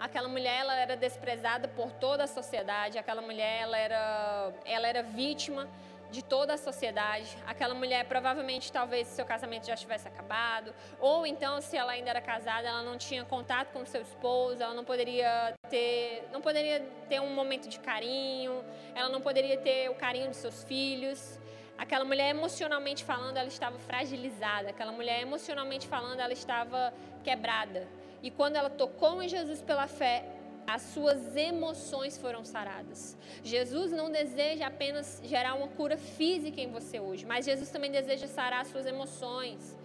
[0.00, 2.98] Aquela mulher ela era desprezada por toda a sociedade.
[2.98, 5.68] Aquela mulher ela era, ela era vítima
[6.10, 7.36] de toda a sociedade.
[7.46, 12.20] Aquela mulher provavelmente talvez seu casamento já tivesse acabado, ou então se ela ainda era
[12.20, 17.20] casada, ela não tinha contato com seu esposo, ela não poderia ter, não poderia ter
[17.20, 21.38] um momento de carinho, ela não poderia ter o carinho de seus filhos.
[21.78, 24.68] Aquela mulher emocionalmente falando, ela estava fragilizada.
[24.68, 26.92] Aquela mulher emocionalmente falando, ela estava
[27.24, 27.88] quebrada.
[28.22, 30.24] E quando ela tocou em Jesus pela fé,
[30.66, 33.16] as suas emoções foram saradas.
[33.42, 38.26] Jesus não deseja apenas gerar uma cura física em você hoje, mas Jesus também deseja
[38.26, 39.76] sarar as suas emoções.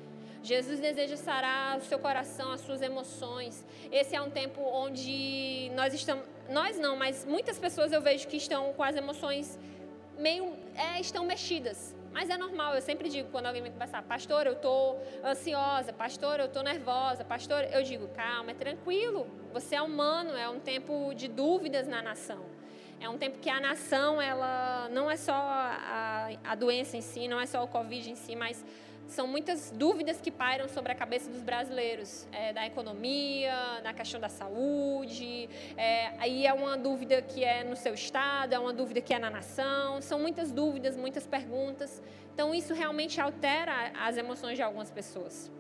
[0.43, 3.65] Jesus deseja sarar o seu coração, as suas emoções.
[3.91, 8.38] Esse é um tempo onde nós estamos, nós não, mas muitas pessoas eu vejo que
[8.38, 9.57] estão com as emoções
[10.19, 11.95] meio, é, estão mexidas.
[12.15, 16.39] Mas é normal, eu sempre digo quando alguém me conversar, pastor, eu estou ansiosa, pastor,
[16.39, 21.13] eu estou nervosa, pastor, eu digo, calma, é tranquilo, você é humano, é um tempo
[21.13, 22.45] de dúvidas na nação.
[23.01, 27.28] É um tempo que a nação, ela não é só a, a doença em si,
[27.28, 28.63] não é só o Covid em si, mas
[29.08, 34.20] são muitas dúvidas que pairam sobre a cabeça dos brasileiros, é, da economia, na questão
[34.20, 35.50] da saúde.
[35.78, 39.20] É, aí é uma dúvida que é no seu estado, é uma dúvida que é
[39.20, 40.02] na nação.
[40.02, 42.02] São muitas dúvidas, muitas perguntas.
[42.34, 45.52] Então isso realmente altera as emoções de algumas pessoas.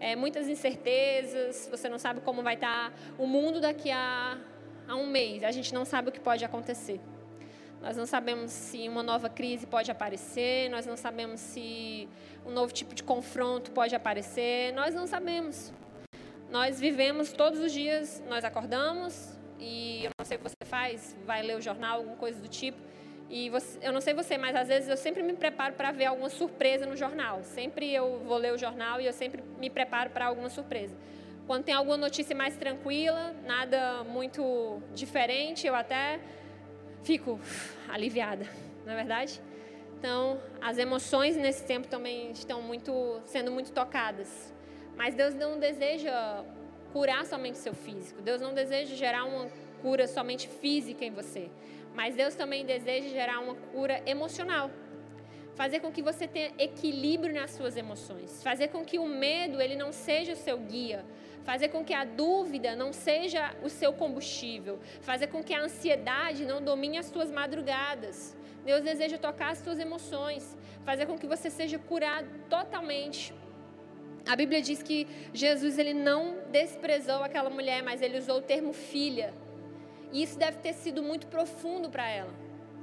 [0.00, 1.68] É, muitas incertezas.
[1.70, 4.38] Você não sabe como vai estar o mundo daqui a,
[4.88, 5.42] a um mês.
[5.44, 7.00] A gente não sabe o que pode acontecer.
[7.82, 12.08] Nós não sabemos se uma nova crise pode aparecer, nós não sabemos se
[12.46, 15.72] um novo tipo de confronto pode aparecer, nós não sabemos.
[16.48, 21.16] Nós vivemos todos os dias, nós acordamos e eu não sei o que você faz,
[21.26, 22.78] vai ler o jornal, alguma coisa do tipo.
[23.28, 26.04] E você, eu não sei você, mas às vezes eu sempre me preparo para ver
[26.04, 27.42] alguma surpresa no jornal.
[27.42, 30.94] Sempre eu vou ler o jornal e eu sempre me preparo para alguma surpresa.
[31.48, 36.20] Quando tem alguma notícia mais tranquila, nada muito diferente, eu até
[37.02, 37.38] fico
[37.88, 38.46] aliviada,
[38.84, 39.40] não é verdade?
[39.98, 44.52] Então, as emoções nesse tempo também estão muito sendo muito tocadas.
[44.96, 46.44] Mas Deus não deseja
[46.92, 48.20] curar somente o seu físico.
[48.20, 49.48] Deus não deseja gerar uma
[49.80, 51.50] cura somente física em você.
[51.94, 54.70] Mas Deus também deseja gerar uma cura emocional.
[55.54, 58.42] Fazer com que você tenha equilíbrio nas suas emoções.
[58.42, 61.04] Fazer com que o medo ele não seja o seu guia,
[61.44, 66.44] fazer com que a dúvida não seja o seu combustível, fazer com que a ansiedade
[66.44, 68.36] não domine as suas madrugadas.
[68.64, 73.34] Deus deseja tocar as suas emoções, fazer com que você seja curado totalmente.
[74.26, 78.72] A Bíblia diz que Jesus ele não desprezou aquela mulher, mas ele usou o termo
[78.72, 79.34] filha.
[80.12, 82.32] E isso deve ter sido muito profundo para ela.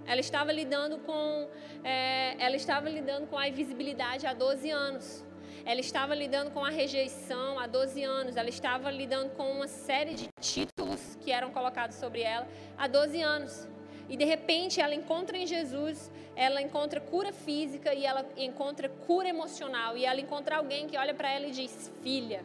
[0.05, 1.47] Ela estava lidando com,
[1.83, 5.23] é, ela estava lidando com a invisibilidade há 12 anos.
[5.65, 8.35] Ela estava lidando com a rejeição há 12 anos.
[8.35, 13.21] Ela estava lidando com uma série de títulos que eram colocados sobre ela há 12
[13.21, 13.67] anos.
[14.09, 19.29] E de repente ela encontra em Jesus, ela encontra cura física e ela encontra cura
[19.29, 19.95] emocional.
[19.95, 22.43] E ela encontra alguém que olha para ela e diz: Filha.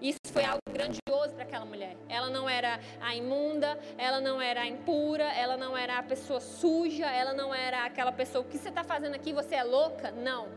[0.00, 1.96] Isso foi algo grandioso para aquela mulher.
[2.08, 6.38] Ela não era a imunda, ela não era a impura, ela não era a pessoa
[6.38, 9.32] suja, ela não era aquela pessoa: O que você está fazendo aqui?
[9.32, 10.12] Você é louca?
[10.12, 10.48] Não.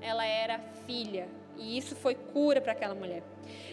[0.00, 1.28] Ela era filha.
[1.58, 3.22] E isso foi cura para aquela mulher.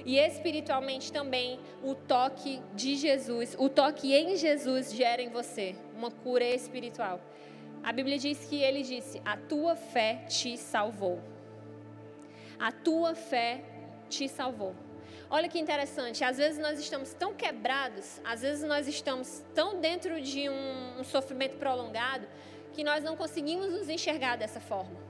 [0.05, 6.09] E espiritualmente também, o toque de Jesus, o toque em Jesus gera em você uma
[6.09, 7.21] cura espiritual.
[7.83, 11.21] A Bíblia diz que ele disse: A tua fé te salvou.
[12.59, 13.63] A tua fé
[14.09, 14.75] te salvou.
[15.29, 20.21] Olha que interessante, às vezes nós estamos tão quebrados, às vezes nós estamos tão dentro
[20.21, 22.27] de um, um sofrimento prolongado,
[22.73, 25.04] que nós não conseguimos nos enxergar dessa forma.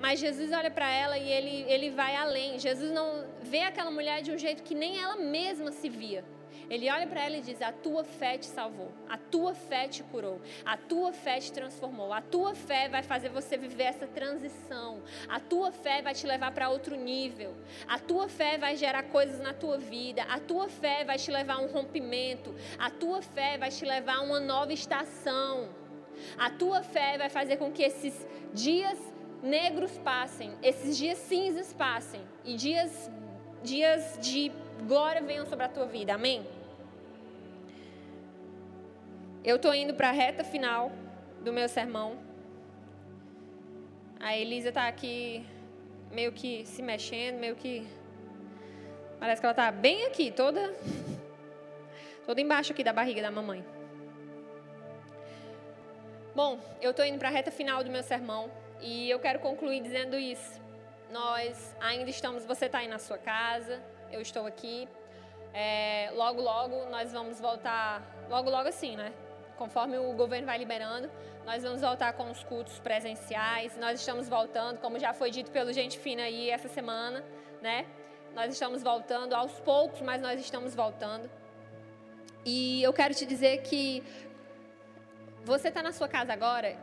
[0.00, 2.58] Mas Jesus olha para ela e ele, ele vai além.
[2.58, 6.24] Jesus não vê aquela mulher de um jeito que nem ela mesma se via.
[6.70, 10.04] Ele olha para ela e diz: A tua fé te salvou, a tua fé te
[10.04, 15.02] curou, a tua fé te transformou, a tua fé vai fazer você viver essa transição,
[15.28, 17.56] a tua fé vai te levar para outro nível,
[17.88, 21.54] a tua fé vai gerar coisas na tua vida, a tua fé vai te levar
[21.54, 25.68] a um rompimento, a tua fé vai te levar a uma nova estação,
[26.38, 28.98] a tua fé vai fazer com que esses dias
[29.42, 33.10] negros passem, esses dias cinzas passem e dias,
[33.62, 34.52] dias de
[34.86, 36.14] glória venham sobre a tua vida.
[36.14, 36.46] Amém?
[39.42, 40.92] Eu estou indo para a reta final
[41.42, 42.18] do meu sermão.
[44.18, 45.46] A Elisa está aqui
[46.10, 47.86] meio que se mexendo, meio que.
[49.18, 50.74] Parece que ela está bem aqui, toda.
[52.26, 53.64] Toda embaixo aqui da barriga da mamãe.
[56.34, 59.80] Bom, eu estou indo para a reta final do meu sermão e eu quero concluir
[59.80, 60.60] dizendo isso.
[61.10, 64.88] Nós ainda estamos, você está aí na sua casa, eu estou aqui.
[65.52, 69.12] É, logo, logo nós vamos voltar, logo, logo assim, né?
[69.60, 71.10] conforme o governo vai liberando,
[71.44, 73.76] nós vamos voltar com os cultos presenciais.
[73.76, 77.22] Nós estamos voltando, como já foi dito pelo Gente Fina aí essa semana,
[77.60, 77.84] né?
[78.34, 81.30] Nós estamos voltando aos poucos, mas nós estamos voltando.
[82.42, 84.02] E eu quero te dizer que
[85.44, 86.74] você está na sua casa agora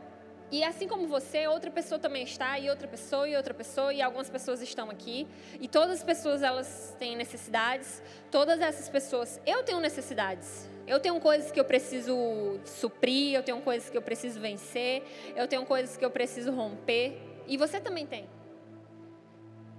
[0.50, 4.00] e assim como você, outra pessoa também está, e outra pessoa, e outra pessoa, e
[4.00, 5.26] algumas pessoas estão aqui.
[5.60, 8.02] E todas as pessoas, elas têm necessidades.
[8.30, 10.68] Todas essas pessoas, eu tenho necessidades.
[10.86, 15.02] Eu tenho coisas que eu preciso suprir, eu tenho coisas que eu preciso vencer,
[15.36, 17.20] eu tenho coisas que eu preciso romper.
[17.46, 18.26] E você também tem.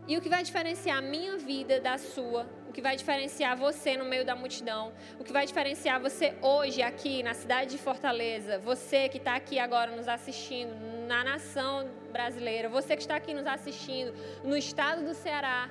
[0.09, 3.95] E o que vai diferenciar a minha vida da sua, o que vai diferenciar você
[3.95, 8.57] no meio da multidão, o que vai diferenciar você hoje aqui na cidade de Fortaleza,
[8.57, 10.73] você que está aqui agora nos assistindo,
[11.07, 14.11] na nação brasileira, você que está aqui nos assistindo
[14.43, 15.69] no estado do Ceará,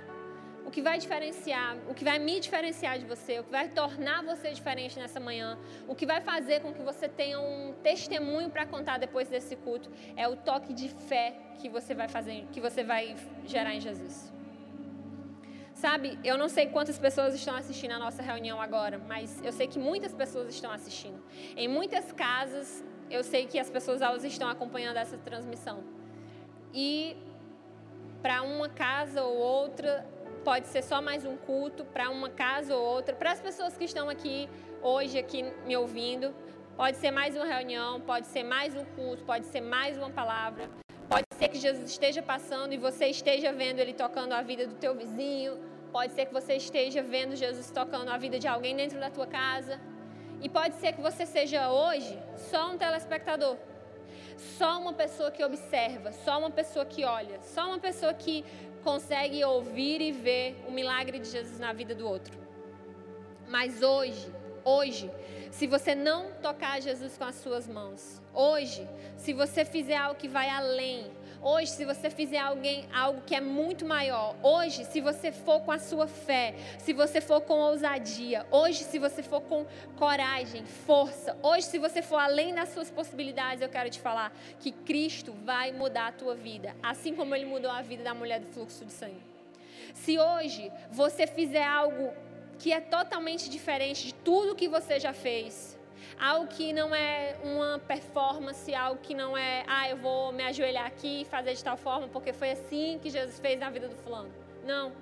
[0.68, 4.22] o que vai diferenciar, o que vai me diferenciar de você, o que vai tornar
[4.22, 8.66] você diferente nessa manhã, o que vai fazer com que você tenha um testemunho para
[8.66, 11.26] contar depois desse culto, é o toque de fé
[11.59, 14.31] que você vai fazer, que você vai gerar em Jesus.
[15.72, 19.66] Sabe, eu não sei quantas pessoas estão assistindo a nossa reunião agora, mas eu sei
[19.66, 21.18] que muitas pessoas estão assistindo.
[21.57, 25.83] Em muitas casas, eu sei que as pessoas elas estão acompanhando essa transmissão.
[26.74, 27.16] E
[28.22, 30.04] para uma casa ou outra,
[30.38, 33.14] pode ser só mais um culto, para uma casa ou outra.
[33.14, 34.48] Para as pessoas que estão aqui
[34.83, 36.35] hoje aqui me ouvindo,
[36.77, 40.68] pode ser mais uma reunião, pode ser mais um culto, pode ser mais uma palavra.
[41.09, 44.74] Pode ser que Jesus esteja passando e você esteja vendo ele tocando a vida do
[44.74, 45.59] teu vizinho.
[45.90, 49.27] Pode ser que você esteja vendo Jesus tocando a vida de alguém dentro da tua
[49.27, 49.81] casa.
[50.40, 53.57] E pode ser que você seja hoje só um telespectador.
[54.38, 58.44] Só uma pessoa que observa, só uma pessoa que olha, só uma pessoa que
[58.85, 62.38] consegue ouvir e ver o milagre de Jesus na vida do outro.
[63.48, 64.33] Mas hoje,
[64.64, 65.11] hoje,
[65.51, 70.29] se você não tocar Jesus com as suas mãos, hoje, se você fizer algo que
[70.29, 71.11] vai além,
[71.42, 75.72] hoje, se você fizer alguém, algo que é muito maior, hoje, se você for com
[75.72, 81.37] a sua fé, se você for com ousadia, hoje, se você for com coragem, força,
[81.42, 85.72] hoje, se você for além das suas possibilidades, eu quero te falar que Cristo vai
[85.72, 88.92] mudar a tua vida, assim como Ele mudou a vida da mulher do fluxo de
[88.92, 89.22] sangue.
[89.94, 92.12] Se hoje você fizer algo
[92.59, 95.77] que é totalmente diferente de tudo que você já fez.
[96.18, 100.87] Algo que não é uma performance, algo que não é, ah, eu vou me ajoelhar
[100.87, 103.96] aqui e fazer de tal forma porque foi assim que Jesus fez na vida do
[103.96, 104.30] fulano.
[104.64, 104.92] Não.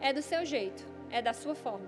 [0.00, 1.86] É do seu jeito, é da sua forma.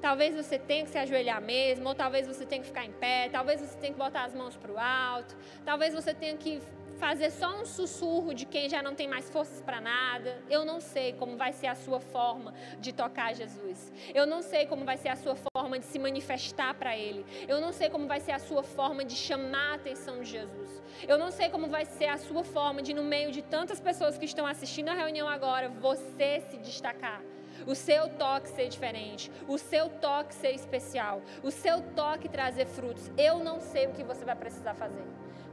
[0.00, 3.28] Talvez você tenha que se ajoelhar mesmo, ou talvez você tenha que ficar em pé,
[3.30, 6.60] talvez você tenha que botar as mãos para o alto, talvez você tenha que
[6.98, 10.42] fazer só um sussurro de quem já não tem mais forças para nada.
[10.50, 13.92] Eu não sei como vai ser a sua forma de tocar Jesus.
[14.14, 17.24] Eu não sei como vai ser a sua forma de se manifestar para Ele.
[17.46, 20.82] Eu não sei como vai ser a sua forma de chamar a atenção de Jesus.
[21.06, 24.18] Eu não sei como vai ser a sua forma de, no meio de tantas pessoas
[24.18, 27.22] que estão assistindo a reunião agora, você se destacar
[27.66, 33.10] o seu toque ser diferente, o seu toque ser especial, o seu toque trazer frutos.
[33.18, 35.04] Eu não sei o que você vai precisar fazer.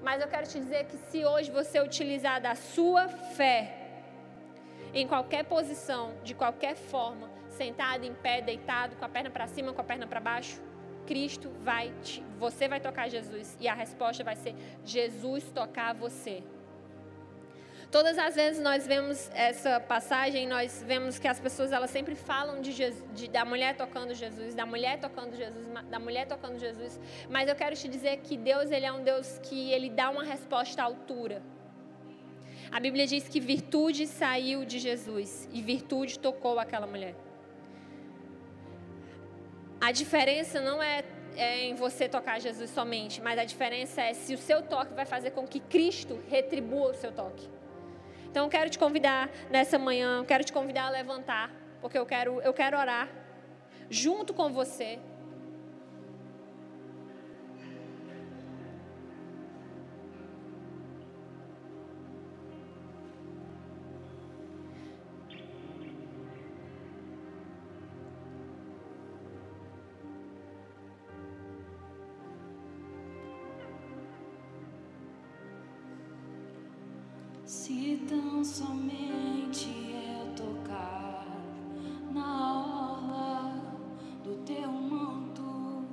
[0.05, 3.59] Mas eu quero te dizer que se hoje você utilizar da sua fé,
[4.93, 9.73] em qualquer posição, de qualquer forma, sentado, em pé, deitado, com a perna para cima,
[9.73, 10.61] com a perna para baixo,
[11.07, 16.43] Cristo vai te, você vai tocar Jesus e a resposta vai ser Jesus tocar você.
[17.95, 22.59] Todas as vezes nós vemos essa passagem, nós vemos que as pessoas elas sempre falam
[22.59, 26.99] de, Jesus, de, da mulher tocando Jesus, da mulher tocando Jesus, da mulher tocando Jesus.
[27.29, 30.25] Mas eu quero te dizer que Deus ele é um Deus que ele dá uma
[30.25, 31.41] resposta à altura.
[32.69, 37.15] A Bíblia diz que virtude saiu de Jesus e virtude tocou aquela mulher.
[39.79, 41.05] A diferença não é,
[41.37, 45.05] é, em você tocar Jesus somente, mas a diferença é se o seu toque vai
[45.05, 47.55] fazer com que Cristo retribua o seu toque.
[48.35, 52.05] Então eu quero te convidar nessa manhã, eu quero te convidar a levantar, porque eu
[52.05, 53.07] quero, eu quero orar
[53.89, 54.99] junto com você.
[77.55, 81.25] Se tão somente eu tocar
[82.11, 83.53] na orla
[84.21, 85.85] do teu manto,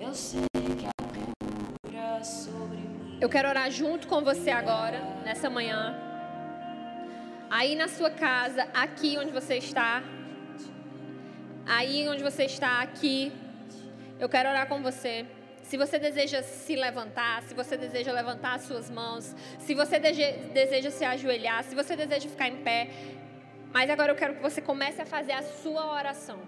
[0.00, 0.90] eu sei que a
[1.86, 3.18] cura sobre mim.
[3.20, 5.96] Eu quero orar junto com você agora, nessa manhã.
[7.48, 10.02] Aí na sua casa, aqui onde você está.
[11.64, 13.32] Aí onde você está, aqui.
[14.18, 15.24] Eu quero orar com você.
[15.64, 20.90] Se você deseja se levantar, se você deseja levantar as suas mãos, se você deseja
[20.90, 22.90] se ajoelhar, se você deseja ficar em pé,
[23.72, 26.38] mas agora eu quero que você comece a fazer a sua oração.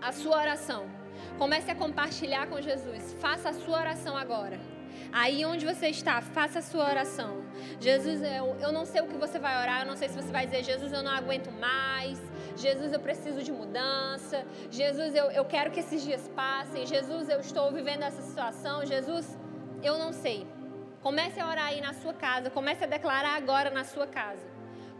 [0.00, 0.88] A sua oração.
[1.36, 3.12] Comece a compartilhar com Jesus.
[3.20, 4.58] Faça a sua oração agora.
[5.10, 7.44] Aí onde você está, faça a sua oração.
[7.80, 10.30] Jesus, eu, eu não sei o que você vai orar, eu não sei se você
[10.30, 12.18] vai dizer, Jesus, eu não aguento mais.
[12.56, 14.44] Jesus, eu preciso de mudança.
[14.70, 16.86] Jesus, eu, eu quero que esses dias passem.
[16.86, 18.84] Jesus, eu estou vivendo essa situação.
[18.84, 19.38] Jesus,
[19.82, 20.46] eu não sei.
[21.02, 22.50] Comece a orar aí na sua casa.
[22.50, 24.46] Comece a declarar agora na sua casa.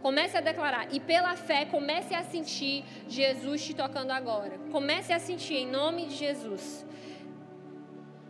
[0.01, 0.93] Comece a declarar.
[0.93, 4.59] E pela fé, comece a sentir Jesus te tocando agora.
[4.71, 6.85] Comece a sentir em nome de Jesus.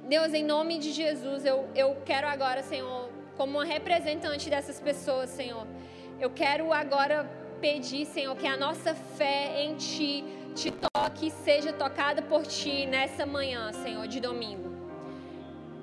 [0.08, 5.30] Deus, em nome de Jesus, eu, eu quero agora, Senhor, como uma representante dessas pessoas,
[5.30, 5.66] Senhor,
[6.20, 7.28] eu quero agora
[7.64, 12.86] pedir, Senhor, que a nossa fé em Ti te toque e seja tocada por Ti
[12.86, 14.70] nessa manhã, Senhor, de domingo.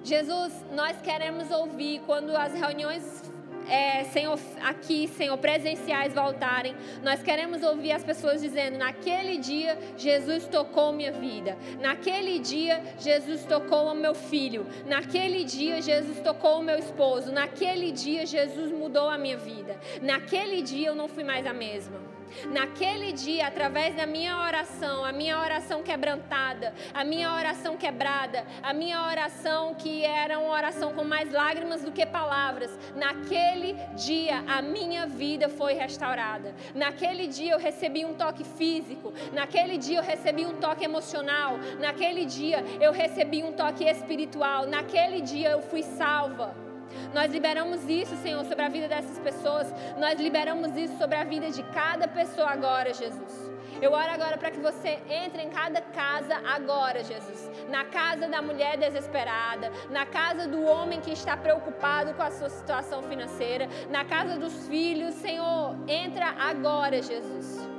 [0.05, 3.30] Jesus, nós queremos ouvir quando as reuniões
[3.68, 10.46] é, Senhor, aqui, Senhor, presenciais voltarem, nós queremos ouvir as pessoas dizendo: naquele dia Jesus
[10.46, 16.62] tocou minha vida, naquele dia Jesus tocou o meu filho, naquele dia Jesus tocou o
[16.62, 21.46] meu esposo, naquele dia Jesus mudou a minha vida, naquele dia eu não fui mais
[21.46, 22.19] a mesma.
[22.53, 28.72] Naquele dia, através da minha oração, a minha oração quebrantada, a minha oração quebrada, a
[28.72, 34.62] minha oração que era uma oração com mais lágrimas do que palavras, naquele dia a
[34.62, 36.55] minha vida foi restaurada.
[36.74, 42.24] Naquele dia eu recebi um toque físico, naquele dia eu recebi um toque emocional, naquele
[42.24, 46.69] dia eu recebi um toque espiritual, naquele dia eu fui salva.
[47.14, 49.72] Nós liberamos isso, Senhor, sobre a vida dessas pessoas.
[49.99, 53.51] Nós liberamos isso sobre a vida de cada pessoa agora, Jesus.
[53.80, 57.51] Eu oro agora para que você entre em cada casa agora, Jesus.
[57.70, 62.51] Na casa da mulher desesperada, na casa do homem que está preocupado com a sua
[62.51, 67.69] situação financeira, na casa dos filhos, Senhor, entra agora, Jesus.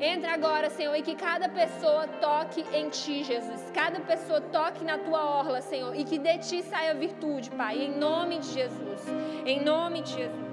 [0.00, 3.60] Entra agora, Senhor, e que cada pessoa toque em Ti, Jesus.
[3.74, 7.98] Cada pessoa toque na Tua orla, Senhor, e que de Ti saia virtude, Pai, em
[7.98, 9.02] nome de Jesus.
[9.44, 10.48] Em nome de Jesus.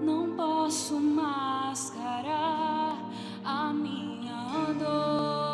[0.00, 2.96] Não posso mascarar
[3.44, 5.52] a minha dor.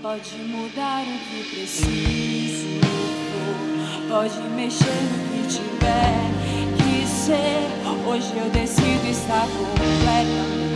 [0.00, 2.69] Pode mudar o que preciso,
[4.10, 6.30] pode mexer no que tiver
[6.78, 7.70] que ser.
[8.08, 10.69] Hoje eu decido estar completamente